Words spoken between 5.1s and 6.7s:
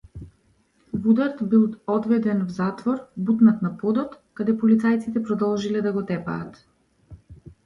продолжиле да го тепаат.